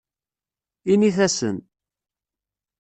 Init-asen. 0.91 1.57